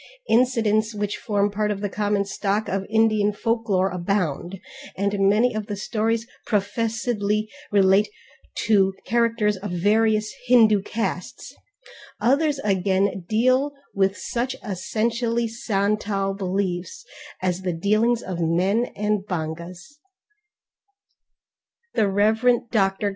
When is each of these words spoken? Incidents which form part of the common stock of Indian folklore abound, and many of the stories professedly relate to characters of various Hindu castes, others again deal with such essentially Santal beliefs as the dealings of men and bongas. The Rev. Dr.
Incidents 0.29 0.95
which 0.95 1.17
form 1.17 1.51
part 1.51 1.69
of 1.69 1.79
the 1.79 1.87
common 1.87 2.25
stock 2.25 2.67
of 2.67 2.87
Indian 2.89 3.31
folklore 3.31 3.91
abound, 3.91 4.59
and 4.97 5.29
many 5.29 5.53
of 5.53 5.67
the 5.67 5.75
stories 5.75 6.25
professedly 6.47 7.47
relate 7.71 8.07
to 8.55 8.95
characters 9.05 9.57
of 9.57 9.69
various 9.69 10.33
Hindu 10.47 10.81
castes, 10.81 11.53
others 12.19 12.57
again 12.63 13.25
deal 13.29 13.73
with 13.93 14.17
such 14.17 14.55
essentially 14.65 15.47
Santal 15.47 16.33
beliefs 16.33 17.05
as 17.39 17.61
the 17.61 17.71
dealings 17.71 18.23
of 18.23 18.39
men 18.39 18.85
and 18.95 19.23
bongas. 19.27 19.99
The 21.93 22.07
Rev. 22.07 22.71
Dr. 22.71 23.09